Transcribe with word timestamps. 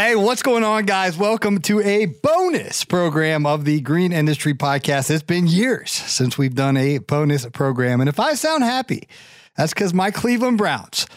Hey, 0.00 0.14
what's 0.14 0.42
going 0.42 0.62
on, 0.62 0.86
guys? 0.86 1.18
Welcome 1.18 1.60
to 1.62 1.80
a 1.80 2.06
bonus 2.06 2.84
program 2.84 3.44
of 3.44 3.64
the 3.64 3.80
Green 3.80 4.12
Industry 4.12 4.54
Podcast. 4.54 5.10
It's 5.10 5.24
been 5.24 5.48
years 5.48 5.90
since 5.90 6.38
we've 6.38 6.54
done 6.54 6.76
a 6.76 6.98
bonus 6.98 7.44
program. 7.46 8.00
And 8.00 8.08
if 8.08 8.20
I 8.20 8.34
sound 8.34 8.62
happy, 8.62 9.08
that's 9.56 9.74
because 9.74 9.92
my 9.92 10.12
Cleveland 10.12 10.56
Browns, 10.56 11.08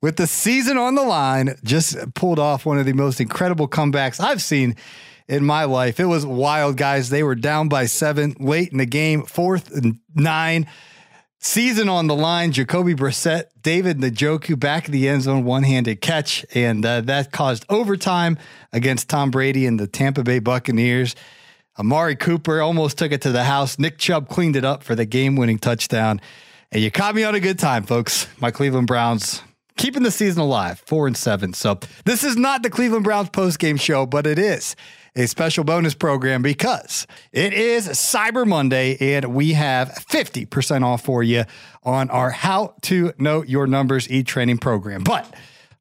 with 0.00 0.18
the 0.18 0.28
season 0.28 0.78
on 0.78 0.94
the 0.94 1.02
line, 1.02 1.56
just 1.64 1.96
pulled 2.14 2.38
off 2.38 2.64
one 2.64 2.78
of 2.78 2.86
the 2.86 2.92
most 2.92 3.20
incredible 3.20 3.66
comebacks 3.66 4.20
I've 4.20 4.40
seen 4.40 4.76
in 5.26 5.44
my 5.44 5.64
life. 5.64 5.98
It 5.98 6.04
was 6.04 6.24
wild, 6.24 6.76
guys. 6.76 7.10
They 7.10 7.24
were 7.24 7.34
down 7.34 7.68
by 7.68 7.86
seven 7.86 8.36
late 8.38 8.70
in 8.70 8.78
the 8.78 8.86
game, 8.86 9.24
fourth 9.24 9.72
and 9.72 9.98
nine. 10.14 10.68
Season 11.40 11.88
on 11.88 12.08
the 12.08 12.16
line, 12.16 12.50
Jacoby 12.50 12.94
Brissett, 12.94 13.44
David 13.62 13.98
Njoku 13.98 14.58
back 14.58 14.86
in 14.86 14.92
the 14.92 15.08
end 15.08 15.22
zone, 15.22 15.44
one 15.44 15.62
handed 15.62 16.00
catch, 16.00 16.44
and 16.52 16.84
uh, 16.84 17.00
that 17.02 17.30
caused 17.30 17.64
overtime 17.68 18.36
against 18.72 19.08
Tom 19.08 19.30
Brady 19.30 19.64
and 19.64 19.78
the 19.78 19.86
Tampa 19.86 20.24
Bay 20.24 20.40
Buccaneers. 20.40 21.14
Amari 21.78 22.16
Cooper 22.16 22.60
almost 22.60 22.98
took 22.98 23.12
it 23.12 23.22
to 23.22 23.30
the 23.30 23.44
house. 23.44 23.78
Nick 23.78 23.98
Chubb 23.98 24.28
cleaned 24.28 24.56
it 24.56 24.64
up 24.64 24.82
for 24.82 24.96
the 24.96 25.06
game 25.06 25.36
winning 25.36 25.60
touchdown. 25.60 26.20
And 26.72 26.82
you 26.82 26.90
caught 26.90 27.14
me 27.14 27.22
on 27.22 27.36
a 27.36 27.40
good 27.40 27.58
time, 27.58 27.84
folks. 27.84 28.26
My 28.40 28.50
Cleveland 28.50 28.88
Browns 28.88 29.42
keeping 29.78 30.02
the 30.02 30.10
season 30.10 30.42
alive, 30.42 30.82
four 30.84 31.06
and 31.06 31.16
seven. 31.16 31.54
So 31.54 31.78
this 32.04 32.24
is 32.24 32.36
not 32.36 32.62
the 32.62 32.68
Cleveland 32.68 33.04
Browns 33.04 33.30
post 33.30 33.58
game 33.58 33.78
show, 33.78 34.04
but 34.04 34.26
it 34.26 34.38
is 34.38 34.76
a 35.16 35.26
special 35.26 35.64
bonus 35.64 35.94
program 35.94 36.42
because 36.42 37.06
it 37.32 37.52
is 37.52 37.88
Cyber 37.88 38.46
Monday 38.46 38.96
and 39.16 39.34
we 39.34 39.54
have 39.54 39.88
50% 40.10 40.84
off 40.84 41.02
for 41.02 41.22
you 41.22 41.44
on 41.82 42.10
our 42.10 42.30
How 42.30 42.74
to 42.82 43.12
Know 43.18 43.42
Your 43.42 43.66
Numbers 43.66 44.10
e 44.10 44.22
training 44.22 44.58
program. 44.58 45.02
But 45.02 45.32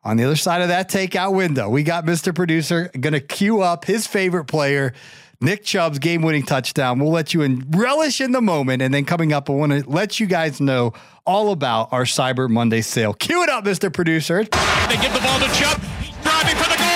on 0.04 0.18
the 0.18 0.24
other 0.24 0.36
side 0.36 0.62
of 0.62 0.70
that 0.70 0.90
takeout 0.90 1.36
window, 1.36 1.70
we 1.70 1.84
got 1.84 2.06
Mr. 2.06 2.34
Producer 2.34 2.90
going 3.00 3.14
to 3.14 3.20
queue 3.20 3.62
up 3.62 3.86
his 3.86 4.08
favorite 4.08 4.46
player. 4.46 4.94
Nick 5.40 5.64
Chubb's 5.64 6.00
game 6.00 6.24
winning 6.24 6.44
touchdown. 6.44 7.00
We'll 7.00 7.12
let 7.12 7.34
you 7.34 7.44
in, 7.44 7.66
relish 7.70 8.22
in 8.22 8.32
the 8.32 8.42
moment. 8.42 8.82
And 8.82 8.94
then 8.94 9.06
coming 9.06 9.34
up, 9.34 9.50
I 9.50 9.54
want 9.54 9.72
to 9.72 9.88
let 9.88 10.20
you 10.20 10.26
guys 10.26 10.60
know 10.60 10.94
all 11.26 11.52
about 11.52 11.90
our 11.92 12.04
Cyber 12.06 12.50
Monday 12.50 12.82
sale. 12.82 13.14
Cue 13.14 13.44
it 13.44 13.50
up, 13.50 13.64
Mr. 13.64 13.94
Producer. 13.94 14.44
They 14.44 14.98
give 14.98 15.14
the 15.14 15.20
ball 15.20 15.40
to 15.40 15.48
Chubb. 15.54 15.80
He's 16.02 16.16
driving 16.24 16.56
for 16.56 16.70
the 16.70 16.78
goal 16.78 16.87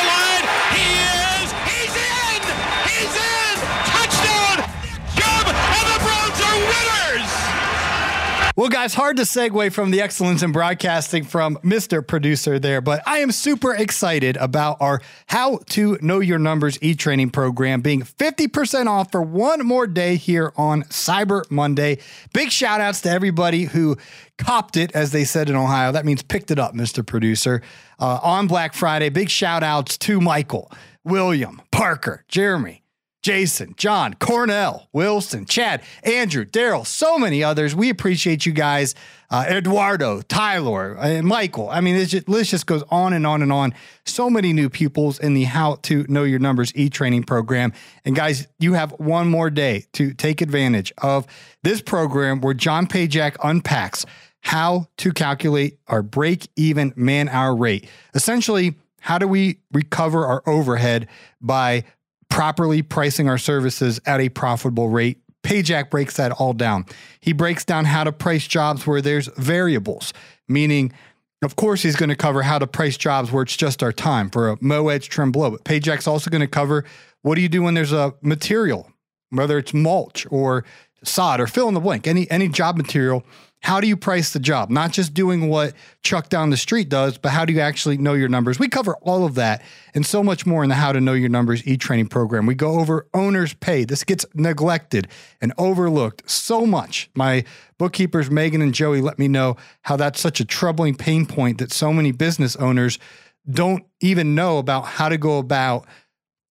Well, 8.62 8.70
guys, 8.70 8.94
hard 8.94 9.18
to 9.18 9.24
segue 9.24 9.74
from 9.74 9.90
the 9.90 10.02
excellence 10.02 10.44
in 10.44 10.52
broadcasting 10.52 11.24
from 11.24 11.58
Mr. 11.64 12.06
Producer 12.06 12.60
there, 12.60 12.80
but 12.80 13.02
I 13.08 13.18
am 13.18 13.32
super 13.32 13.74
excited 13.74 14.38
about 14.38 14.78
our 14.80 15.02
How 15.26 15.62
to 15.70 15.98
Know 16.00 16.20
Your 16.20 16.38
Numbers 16.38 16.78
e 16.80 16.94
training 16.94 17.32
program 17.32 17.82
being 17.82 18.04
50% 18.04 18.86
off 18.86 19.12
for 19.12 19.24
one 19.24 19.66
more 19.66 19.88
day 19.88 20.16
here 20.16 20.54
on 20.58 20.84
Cyber 20.84 21.50
Monday. 21.50 21.98
Big 22.34 22.52
shout 22.52 22.80
outs 22.80 23.02
to 23.02 23.10
everybody 23.10 23.64
who 23.64 23.98
copped 24.38 24.78
it, 24.78 24.92
as 24.92 25.12
they 25.12 25.24
said 25.24 25.50
in 25.50 25.56
Ohio. 25.56 25.92
That 25.92 26.06
means 26.06 26.22
picked 26.22 26.52
it 26.52 26.60
up, 26.60 26.76
Mr. 26.76 27.04
Producer, 27.04 27.64
uh, 27.98 28.20
on 28.22 28.46
Black 28.46 28.76
Friday. 28.76 29.10
Big 29.10 29.32
shout 29.32 29.64
outs 29.64 29.98
to 29.98 30.22
Michael, 30.22 30.72
William, 31.04 31.64
Parker, 31.72 32.26
Jeremy, 32.28 32.81
Jason, 33.22 33.74
John, 33.78 34.16
Cornell, 34.16 34.88
Wilson, 34.94 35.46
Chad, 35.46 35.84
Andrew, 36.04 36.44
Daryl, 36.44 36.86
so 36.86 37.20
many 37.20 37.44
others. 37.44 37.76
We 37.76 37.90
appreciate 37.90 38.46
you 38.46 38.52
guys. 38.52 38.96
Uh, 39.30 39.46
Eduardo, 39.48 40.22
Tyler, 40.22 40.98
and 40.98 41.26
Michael. 41.26 41.70
I 41.70 41.80
mean, 41.80 42.04
just, 42.06 42.28
list 42.28 42.52
just 42.52 42.66
goes 42.66 42.84
on 42.90 43.14
and 43.14 43.26
on 43.26 43.42
and 43.42 43.52
on. 43.52 43.74
So 44.06 44.30
many 44.30 44.52
new 44.52 44.70
pupils 44.70 45.20
in 45.20 45.34
the 45.34 45.44
How 45.44 45.76
to 45.84 46.06
Know 46.10 46.24
Your 46.24 46.40
Numbers 46.40 46.74
e 46.76 46.90
training 46.90 47.24
program. 47.24 47.72
And 48.04 48.14
guys, 48.16 48.48
you 48.60 48.74
have 48.74 48.92
one 49.00 49.30
more 49.30 49.50
day 49.50 49.86
to 49.94 50.14
take 50.14 50.42
advantage 50.42 50.92
of 50.98 51.28
this 51.64 51.82
program 51.82 52.42
where 52.42 52.54
John 52.54 52.88
Pajak 52.88 53.38
unpacks 53.42 54.06
how 54.42 54.88
to 54.98 55.12
calculate 55.12 55.78
our 55.88 56.02
break 56.02 56.50
even 56.56 56.92
man 56.96 57.30
hour 57.30 57.56
rate. 57.56 57.88
Essentially, 58.14 58.76
how 59.00 59.18
do 59.18 59.28
we 59.28 59.60
recover 59.72 60.26
our 60.26 60.44
overhead 60.46 61.08
by 61.40 61.84
properly 62.32 62.82
pricing 62.82 63.30
our 63.30 63.38
services 63.38 64.00
at 64.08 64.20
a 64.20 64.30
profitable 64.30 64.90
rate. 64.90 65.20
Pajak 65.44 65.90
breaks 65.90 66.18
that 66.18 66.32
all 66.32 66.54
down. 66.54 66.86
He 67.20 67.34
breaks 67.34 67.66
down 67.66 67.86
how 67.86 68.04
to 68.04 68.12
price 68.12 68.48
jobs 68.48 68.88
where 68.88 69.02
there's 69.02 69.28
variables, 69.38 70.14
meaning, 70.48 70.94
of 71.44 71.56
course, 71.56 71.84
he's 71.84 71.96
going 71.96 72.10
to 72.10 72.16
cover 72.16 72.42
how 72.42 72.58
to 72.58 72.68
price 72.68 72.98
jobs 72.98 73.32
where 73.32 73.44
it's 73.44 73.58
just 73.58 73.84
our 73.84 73.92
time 73.92 74.30
for 74.30 74.50
a 74.50 74.58
mow 74.62 74.88
edge 74.88 75.10
trim 75.10 75.32
blow. 75.32 75.52
But 75.52 75.66
Pajak's 75.66 76.08
also 76.08 76.30
going 76.30 76.42
to 76.42 76.48
cover 76.48 76.86
what 77.22 77.36
do 77.36 77.42
you 77.42 77.50
do 77.50 77.62
when 77.64 77.74
there's 77.74 77.92
a 77.92 78.14
material, 78.22 78.92
whether 79.30 79.58
it's 79.58 79.74
mulch 79.74 80.26
or 80.32 80.64
sod 81.04 81.40
or 81.40 81.48
fill 81.48 81.68
in 81.68 81.74
the 81.74 81.80
blank, 81.80 82.08
any 82.08 82.30
any 82.32 82.48
job 82.48 82.78
material 82.78 83.24
how 83.62 83.80
do 83.80 83.88
you 83.88 83.96
price 83.96 84.34
the 84.34 84.40
job? 84.40 84.72
Not 84.72 84.92
just 84.92 85.14
doing 85.14 85.48
what 85.48 85.74
Chuck 86.02 86.30
down 86.30 86.50
the 86.50 86.58
street 86.58 86.90
does, 86.90 87.20
but 87.20 87.30
how 87.30 87.46
do 87.46 87.54
you 87.54 87.60
actually 87.60 87.98
know 87.98 88.14
your 88.14 88.28
numbers? 88.28 88.58
We 88.58 88.68
cover 88.68 88.96
all 89.02 89.24
of 89.24 89.36
that 89.36 89.62
and 89.94 90.04
so 90.04 90.24
much 90.24 90.48
more 90.48 90.64
in 90.64 90.70
the 90.70 90.76
How 90.76 90.92
to 90.92 91.00
Know 91.00 91.14
Your 91.14 91.30
Numbers 91.30 91.66
e 91.68 91.78
training 91.78 92.08
program. 92.08 92.48
We 92.48 92.56
go 92.56 92.80
over 92.80 93.08
owner's 93.14 93.54
pay. 93.54 93.86
This 93.86 94.04
gets 94.04 94.26
neglected 94.34 95.08
and 95.42 95.54
overlooked 95.60 96.28
so 96.30 96.66
much. 96.66 97.12
My 97.16 97.46
bookkeepers, 97.78 98.32
Megan 98.32 98.64
and 98.64 98.74
Joey, 98.74 99.00
let 99.00 99.20
me 99.20 99.28
know 99.28 99.58
how 99.84 99.96
that's 99.96 100.20
such 100.20 100.40
a 100.40 100.46
troubling 100.46 100.96
pain 100.96 101.28
point 101.28 101.60
that 101.60 101.72
so 101.72 101.94
many 101.94 102.12
business 102.12 102.56
owners 102.56 102.98
don't 103.50 103.84
even 104.00 104.34
know 104.34 104.58
about 104.58 104.86
how 104.86 105.08
to 105.08 105.20
go 105.20 105.38
about 105.38 105.86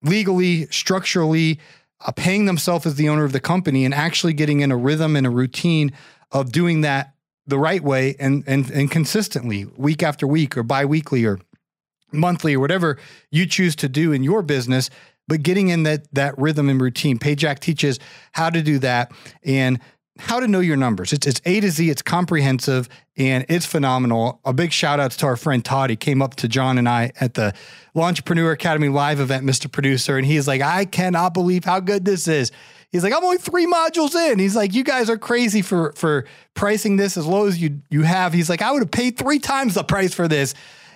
legally, 0.03 0.67
structurally, 0.67 1.59
uh, 2.07 2.13
paying 2.13 2.47
themselves 2.47 2.87
as 2.87 2.95
the 2.95 3.09
owner 3.09 3.25
of 3.25 3.33
the 3.33 3.41
company 3.41 3.85
and 3.85 3.93
actually 3.93 4.33
getting 4.33 4.61
in 4.61 4.71
a 4.71 4.77
rhythm 4.77 5.17
and 5.17 5.27
a 5.27 5.31
routine 5.31 5.93
of 6.33 6.53
doing 6.53 6.83
that 6.83 7.15
the 7.47 7.59
right 7.59 7.83
way 7.83 8.15
and 8.21 8.45
and 8.47 8.71
and 8.71 8.91
consistently 8.91 9.65
week 9.77 10.03
after 10.03 10.27
week 10.27 10.57
or 10.57 10.63
biweekly 10.63 11.25
or 11.25 11.41
monthly 12.13 12.55
or 12.55 12.61
whatever 12.61 12.99
you 13.31 13.47
choose 13.47 13.75
to 13.77 13.89
do 13.89 14.13
in 14.13 14.23
your 14.23 14.43
business 14.43 14.91
but 15.31 15.45
getting 15.45 15.69
in 15.69 15.85
that 15.85 16.13
that 16.13 16.37
rhythm 16.37 16.69
and 16.69 16.81
routine. 16.81 17.19
Pajak 17.19 17.61
teaches 17.61 17.99
how 18.33 18.51
to 18.51 18.61
do 18.63 18.81
that 18.81 19.13
and 19.45 19.79
how 20.19 20.41
to 20.41 20.49
know 20.49 20.61
your 20.61 20.77
numbers. 20.77 21.13
It's, 21.15 21.27
it's 21.27 21.41
a 21.47 21.61
to 21.61 21.71
z 21.71 21.89
it's 21.89 22.03
comprehensive 22.03 22.89
and 23.17 23.47
it's 23.49 23.65
phenomenal. 23.65 24.41
A 24.45 24.53
big 24.53 24.73
shout 24.73 24.99
out 24.99 25.13
to 25.13 25.27
our 25.27 25.37
friend 25.37 25.65
todd 25.65 25.89
he 25.89 25.97
came 25.97 26.21
up 26.21 26.35
to 26.37 26.49
john 26.49 26.79
and 26.79 26.89
i 26.89 27.13
at 27.21 27.35
the 27.35 27.55
entrepreneur 27.95 28.51
academy 28.51 28.89
live 28.89 29.21
event 29.21 29.45
mr 29.45 29.71
producer 29.71 30.17
and 30.17 30.27
he's 30.27 30.49
like 30.49 30.63
i 30.63 30.85
cannot 30.85 31.33
believe 31.33 31.65
how 31.65 31.81
good 31.81 32.05
this 32.05 32.27
is 32.29 32.51
He's 32.91 33.05
like, 33.05 33.13
I'm 33.13 33.23
only 33.23 33.39
three 33.39 33.67
modules 33.67 34.15
in. 34.15 34.39
He's 34.39 34.57
like, 34.57 34.75
you 34.75 34.83
guys 34.83 35.09
are 35.09 35.19
crazy 35.19 35.63
for 35.63 35.93
for 35.93 36.27
pricing 36.55 36.97
this 36.97 37.17
as 37.17 37.27
low 37.27 37.47
as 37.47 37.61
you 37.61 37.83
you 37.89 38.03
have. 38.03 38.33
He's 38.33 38.51
like, 38.51 38.63
I 38.63 38.73
would 38.73 38.83
have 38.83 38.91
paid 38.91 39.17
three 39.17 39.39
times 39.39 39.75
the 39.75 39.85
price 39.85 40.13
for 40.13 40.27
this. 40.27 40.55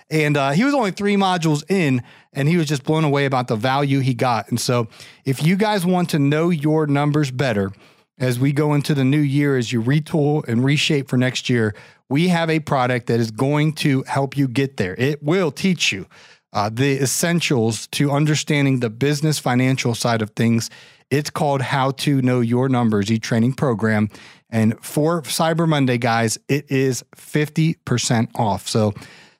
And 0.09 0.37
uh, 0.37 0.51
he 0.51 0.63
was 0.63 0.75
only 0.75 0.91
three 0.91 1.15
modules 1.15 1.63
in, 1.67 2.03
and 2.31 2.47
he 2.47 2.57
was 2.57 2.67
just 2.67 2.83
blown 2.83 3.03
away 3.03 3.25
about 3.25 3.47
the 3.47 3.55
value 3.55 4.01
he 4.01 4.13
got. 4.13 4.49
And 4.49 4.59
so, 4.59 4.87
if 5.23 5.41
you 5.41 5.55
guys 5.55 5.83
want 5.83 6.09
to 6.11 6.19
know 6.19 6.49
your 6.51 6.85
numbers 6.85 7.31
better 7.31 7.71
as 8.19 8.39
we 8.39 8.51
go 8.51 8.75
into 8.75 8.93
the 8.93 9.03
new 9.03 9.19
year, 9.19 9.57
as 9.57 9.71
you 9.71 9.81
retool 9.81 10.47
and 10.47 10.63
reshape 10.63 11.09
for 11.09 11.17
next 11.17 11.49
year, 11.49 11.73
we 12.07 12.27
have 12.27 12.51
a 12.51 12.59
product 12.59 13.07
that 13.07 13.19
is 13.19 13.31
going 13.31 13.73
to 13.73 14.03
help 14.03 14.37
you 14.37 14.47
get 14.47 14.77
there. 14.77 14.93
It 14.95 15.23
will 15.23 15.51
teach 15.51 15.91
you 15.91 16.05
uh, 16.53 16.69
the 16.71 17.01
essentials 17.01 17.87
to 17.87 18.11
understanding 18.11 18.79
the 18.79 18.91
business 18.91 19.39
financial 19.39 19.95
side 19.95 20.21
of 20.21 20.29
things 20.31 20.69
it's 21.09 21.29
called 21.29 21.61
How 21.61 21.91
to 21.91 22.21
Know 22.21 22.39
Your 22.39 22.69
Numbers, 22.69 23.11
e 23.11 23.19
training 23.19 23.53
program. 23.53 24.09
And 24.49 24.79
for 24.83 25.21
Cyber 25.23 25.67
Monday, 25.67 25.97
guys, 25.97 26.37
it 26.47 26.69
is 26.71 27.03
50% 27.15 28.29
off. 28.35 28.67
So, 28.67 28.93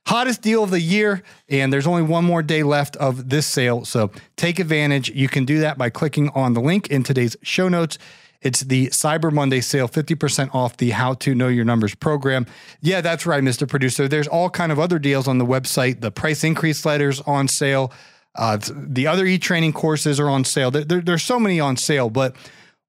hottest 0.08 0.42
deal 0.42 0.64
of 0.64 0.72
the 0.72 0.82
year. 0.82 1.24
And 1.50 1.72
there's 1.72 1.88
only 1.88 2.04
one 2.04 2.26
more 2.26 2.44
day 2.44 2.64
left 2.64 2.96
of 2.98 3.30
this 3.30 3.48
sale. 3.48 3.86
So, 3.86 4.12
take 4.36 4.60
advantage. 4.60 5.10
You 5.10 5.28
can 5.28 5.46
do 5.46 5.60
that 5.60 5.78
by 5.78 5.90
clicking 5.90 6.30
on 6.30 6.54
the 6.54 6.62
link 6.62 6.88
in 6.88 7.04
today's 7.04 7.36
show 7.42 7.70
notes. 7.70 7.98
It's 8.42 8.62
the 8.62 8.88
Cyber 8.88 9.32
Monday 9.34 9.60
sale, 9.62 9.88
50% 9.88 10.54
off 10.54 10.78
the 10.78 10.92
How 10.92 11.16
to 11.16 11.34
Know 11.34 11.48
Your 11.48 11.66
Numbers 11.66 11.96
program. 11.96 12.46
Yeah, 12.80 13.02
that's 13.02 13.26
right, 13.26 13.42
Mr. 13.42 13.68
Producer. 13.68 14.08
There's 14.08 14.28
all 14.28 14.52
kind 14.52 14.72
of 14.72 14.80
other 14.80 15.00
deals 15.00 15.28
on 15.28 15.40
the 15.40 15.46
website. 15.46 16.02
The 16.02 16.12
price 16.12 16.44
increase 16.44 16.86
letters 16.86 17.22
on 17.22 17.48
sale. 17.48 17.92
Uh, 18.36 18.58
the 18.70 19.08
other 19.08 19.26
e-training 19.26 19.74
courses 19.74 20.20
are 20.20 20.30
on 20.30 20.44
sale. 20.44 20.72
There, 20.72 20.84
there, 20.84 21.02
there's 21.02 21.24
so 21.24 21.40
many 21.40 21.60
on 21.60 21.78
sale, 21.78 22.10
but 22.10 22.36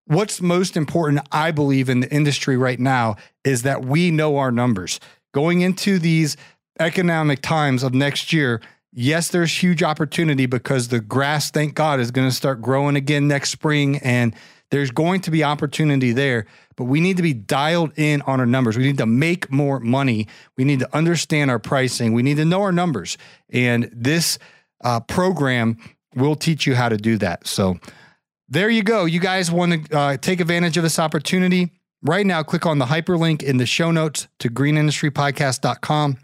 what's 0.06 0.40
most 0.40 0.76
important, 0.76 1.26
I 1.30 1.50
believe, 1.50 1.88
in 1.88 2.00
the 2.00 2.12
industry 2.12 2.56
right 2.56 2.80
now 2.80 3.16
is 3.44 3.62
that 3.62 3.84
we 3.84 4.10
know 4.10 4.38
our 4.38 4.50
numbers. 4.50 5.00
Going 5.32 5.60
into 5.60 5.98
these 5.98 6.36
economic 6.80 7.42
times 7.42 7.82
of 7.82 7.94
next 7.94 8.32
year, 8.32 8.60
yes, 8.92 9.28
there's 9.28 9.62
huge 9.62 9.82
opportunity 9.82 10.46
because 10.46 10.88
the 10.88 11.00
grass, 11.00 11.50
thank 11.50 11.74
God, 11.74 12.00
is 12.00 12.10
going 12.10 12.28
to 12.28 12.34
start 12.34 12.60
growing 12.60 12.96
again 12.96 13.28
next 13.28 13.50
spring, 13.50 13.98
and 13.98 14.34
there's 14.70 14.90
going 14.90 15.20
to 15.20 15.30
be 15.30 15.44
opportunity 15.44 16.12
there. 16.12 16.46
But 16.76 16.84
we 16.84 17.00
need 17.00 17.16
to 17.16 17.22
be 17.22 17.32
dialed 17.32 17.92
in 17.96 18.20
on 18.22 18.40
our 18.40 18.46
numbers. 18.46 18.76
We 18.76 18.82
need 18.82 18.98
to 18.98 19.06
make 19.06 19.50
more 19.50 19.80
money. 19.80 20.26
We 20.56 20.64
need 20.64 20.80
to 20.80 20.96
understand 20.96 21.50
our 21.50 21.58
pricing. 21.58 22.12
We 22.12 22.22
need 22.22 22.36
to 22.38 22.44
know 22.44 22.62
our 22.62 22.72
numbers. 22.72 23.16
And 23.50 23.88
this 23.92 24.38
uh, 24.82 25.00
program 25.00 25.78
will 26.14 26.36
teach 26.36 26.66
you 26.66 26.74
how 26.74 26.88
to 26.88 26.96
do 26.96 27.18
that. 27.18 27.46
So 27.46 27.78
there 28.48 28.70
you 28.70 28.82
go. 28.82 29.04
You 29.04 29.20
guys 29.20 29.50
want 29.50 29.88
to 29.88 29.96
uh, 29.96 30.16
take 30.16 30.40
advantage 30.40 30.76
of 30.76 30.82
this 30.82 30.98
opportunity. 30.98 31.72
Right 32.02 32.26
now, 32.26 32.42
click 32.42 32.66
on 32.66 32.78
the 32.78 32.84
hyperlink 32.86 33.42
in 33.42 33.56
the 33.56 33.66
show 33.66 33.90
notes 33.90 34.28
to 34.38 34.48
greenindustrypodcast.com. 34.48 36.18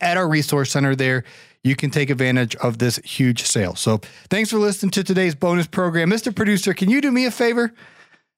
At 0.00 0.16
our 0.16 0.28
resource 0.28 0.70
center 0.70 0.94
there, 0.94 1.24
you 1.64 1.74
can 1.74 1.90
take 1.90 2.08
advantage 2.08 2.54
of 2.56 2.78
this 2.78 2.98
huge 2.98 3.42
sale. 3.42 3.74
So 3.74 4.00
thanks 4.30 4.50
for 4.50 4.58
listening 4.58 4.90
to 4.92 5.02
today's 5.02 5.34
bonus 5.34 5.66
program. 5.66 6.08
Mr. 6.10 6.34
Producer, 6.34 6.72
can 6.72 6.88
you 6.88 7.00
do 7.00 7.10
me 7.10 7.26
a 7.26 7.32
favor? 7.32 7.72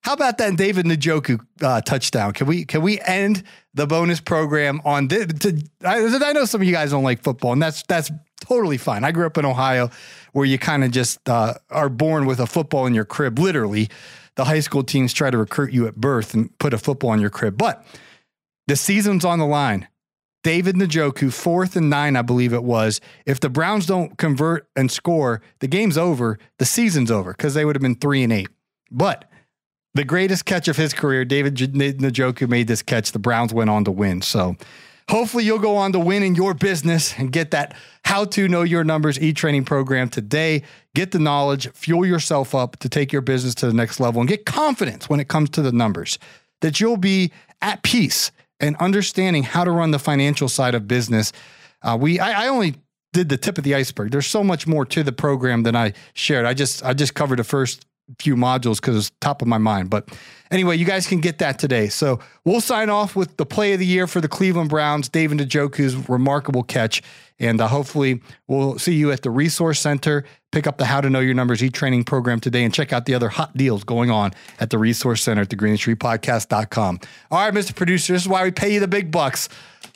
How 0.03 0.15
about 0.15 0.39
that 0.39 0.57
David 0.57 0.87
Njoku 0.87 1.39
uh, 1.61 1.83
touchdown? 1.83 2.33
Can 2.33 2.47
we 2.47 2.65
can 2.65 2.81
we 2.81 2.99
end 3.01 3.43
the 3.75 3.87
bonus 3.87 4.19
program 4.19 4.81
on 4.85 5.09
this? 5.09 5.27
To, 5.41 5.63
I, 5.85 5.99
I, 5.99 6.33
know 6.33 6.47
some 6.47 6.63
of 6.63 6.67
you 6.67 6.73
guys 6.73 6.93
don't 6.93 7.05
like 7.05 7.23
football, 7.23 7.53
and 7.53 7.61
that's 7.61 7.83
that's 7.83 8.11
totally 8.41 8.77
fine. 8.77 9.05
I 9.05 9.13
grew 9.13 9.27
up 9.27 9.39
in 9.39 9.45
Ohio, 9.45 9.91
where 10.33 10.45
you 10.45 10.59
kind 10.59 10.85
of 10.85 10.91
just 10.91 11.29
uh, 11.29 11.55
are 11.71 11.89
born 11.89 12.27
with 12.27 12.41
a 12.41 12.47
football 12.47 12.87
in 12.87 12.95
your 12.95 13.05
crib. 13.05 13.39
Literally, 13.39 13.89
the 14.37 14.45
high 14.45 14.61
school 14.61 14.83
teams 14.83 15.13
try 15.13 15.31
to 15.31 15.39
recruit 15.39 15.73
you 15.73 15.87
at 15.87 15.97
birth 15.97 16.35
and 16.35 16.57
put 16.59 16.75
a 16.75 16.79
football 16.79 17.13
in 17.13 17.21
your 17.21 17.31
crib. 17.31 17.57
But 17.57 17.85
the 18.67 18.77
season's 18.77 19.25
on 19.25 19.39
the 19.39 19.47
line. 19.47 19.89
David 20.43 20.77
Njoku, 20.77 21.33
fourth 21.33 21.77
and 21.77 21.91
nine, 21.91 22.17
I 22.17 22.23
believe 22.23 22.55
it 22.55 22.65
was. 22.65 23.01
If 23.27 23.41
the 23.41 23.51
Browns 23.51 23.85
don't 23.85 24.17
convert 24.17 24.69
and 24.75 24.91
score, 24.91 25.43
the 25.59 25.67
game's 25.67 25.99
over. 25.99 26.39
The 26.59 26.65
season's 26.65 27.11
over 27.11 27.33
because 27.33 27.53
they 27.53 27.65
would 27.65 27.77
have 27.77 27.83
been 27.83 27.97
three 27.97 28.23
and 28.23 28.33
eight. 28.33 28.49
But 28.91 29.31
the 29.93 30.05
greatest 30.05 30.47
catch 30.47 30.69
of 30.69 30.77
his 30.77 30.95
career, 30.95 31.25
David 31.25 31.57
Njoku 31.57 32.49
made 32.49 32.69
this 32.69 32.81
catch. 32.81 33.13
The 33.13 33.19
Browns 33.19 33.53
went 33.53 33.69
on 33.69 33.85
to 33.85 33.91
win. 33.91 34.23
So 34.23 34.57
hopefully 35.11 35.45
you'll 35.45 35.59
go 35.59 35.77
on 35.77 35.93
to 35.93 35.99
win 35.99 36.23
in 36.23 36.35
your 36.35 36.55
business 36.55 37.15
and 37.19 37.33
get 37.33 37.51
that 37.51 37.75
how 38.05 38.25
to 38.25 38.49
know 38.49 38.63
your 38.63 38.85
numbers 38.85 39.19
e-training 39.21 39.65
program 39.65 40.09
today. 40.09 40.63
Get 40.95 41.11
the 41.11 41.19
knowledge, 41.19 41.71
fuel 41.73 42.07
yourself 42.07 42.55
up 42.55 42.79
to 42.79 42.89
take 42.89 43.13
your 43.13 43.23
business 43.23 43.55
to 43.57 43.67
the 43.67 43.75
next 43.75 44.01
level 44.01 44.21
and 44.21 44.29
get 44.29 44.47
confidence 44.47 45.09
when 45.09 45.21
it 45.21 45.29
comes 45.29 45.51
to 45.51 45.63
the 45.63 45.73
numbers 45.73 46.19
that 46.61 46.81
you'll 46.81 46.97
be 46.97 47.33
at 47.61 47.83
peace 47.83 48.31
and 48.61 48.77
understanding 48.77 49.43
how 49.43 49.65
to 49.65 49.71
run 49.71 49.91
the 49.91 49.99
financial 49.99 50.49
side 50.49 50.75
of 50.75 50.87
business. 50.87 51.33
Uh, 51.83 51.97
we 52.01 52.21
I, 52.21 52.45
I 52.45 52.49
only 52.49 52.77
did 53.13 53.29
the 53.29 53.37
tip 53.37 53.59
of 53.59 53.65
the 53.65 53.75
iceberg. 53.75 54.13
There's 54.13 54.27
so 54.27 54.45
much 54.45 54.67
more 54.67 54.85
to 54.87 55.03
the 55.03 55.13
program 55.13 55.65
than 55.65 55.75
I 55.75 55.95
shared. 56.15 56.47
I 56.47 56.55
just 56.55 56.85
I 56.85 56.95
just 56.95 57.15
covered 57.15 57.39
the 57.39 57.45
first 57.45 57.85
few 58.19 58.37
modules 58.37 58.77
because 58.77 58.97
it's 58.97 59.13
top 59.21 59.43
of 59.43 59.49
my 59.49 59.59
mind. 59.59 59.91
But 59.91 60.09
anyway, 60.51 60.77
you 60.77 60.85
guys 60.85 61.07
can 61.07 61.21
get 61.21 61.39
that 61.39 61.59
today. 61.59 61.89
So 61.89 62.21
we'll 62.45 62.61
sign 62.61 62.91
off 62.91 63.17
with 63.17 63.37
the 63.37 63.47
play 63.47 63.73
of 63.73 63.79
the 63.79 63.87
year 63.87 64.07
for 64.07 64.21
the 64.21 64.29
Cleveland 64.29 64.71
Browns, 64.71 65.09
David 65.09 65.39
Njoku's 65.39 66.09
remarkable 66.09 66.63
catch. 66.63 67.03
And 67.39 67.61
uh, 67.61 67.69
hopefully 67.69 68.21
we'll 68.49 68.79
see 68.79 68.95
you 68.95 69.13
at 69.13 69.23
the 69.23 69.31
Resource 69.31 69.81
Center. 69.81 70.25
Pick 70.53 70.67
up 70.67 70.77
the 70.77 70.85
How 70.85 71.01
to 71.01 71.09
Know 71.09 71.21
Your 71.21 71.35
Numbers 71.35 71.63
e-training 71.63 72.05
program 72.05 72.41
today 72.41 72.65
and 72.65 72.75
check 72.75 72.93
out 72.93 73.07
the 73.07 73.15
other 73.15 73.31
hot 73.31 73.57
deals 73.57 73.85
going 73.85 74.11
on 74.11 74.33
at 74.59 74.71
the 74.71 74.79
Resource 74.79 75.23
Center 75.23 75.43
at 75.43 75.49
the 75.49 75.57
greenindustrypodcast.com. 75.57 77.01
All 77.31 77.39
right, 77.39 77.55
Mr. 77.55 77.75
Producer, 77.75 78.13
this 78.13 78.23
is 78.23 78.29
why 78.29 78.43
we 78.43 78.51
pay 78.51 78.75
you 78.75 78.81
the 78.81 78.89
big 78.89 79.11
bucks. 79.11 79.49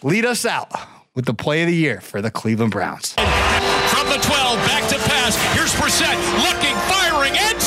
Lead 0.02 0.24
us 0.24 0.46
out 0.46 0.72
with 1.14 1.26
the 1.26 1.34
play 1.34 1.62
of 1.62 1.68
the 1.68 1.74
year 1.74 2.00
for 2.00 2.22
the 2.22 2.30
Cleveland 2.30 2.72
Browns. 2.72 3.14
From 3.14 4.08
the 4.08 4.18
12, 4.18 4.58
back 4.66 4.88
to 4.90 4.96
pass. 4.96 5.36
Here's 5.54 5.72
Brissett 5.74 6.16
looking, 6.42 6.74
firing, 6.88 7.34
end 7.36 7.60